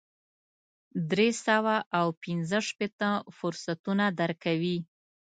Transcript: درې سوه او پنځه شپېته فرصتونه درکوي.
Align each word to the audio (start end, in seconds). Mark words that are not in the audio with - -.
درې 1.11 1.29
سوه 1.45 1.75
او 1.99 2.05
پنځه 2.23 2.59
شپېته 2.67 3.09
فرصتونه 3.37 4.05
درکوي. 4.19 4.77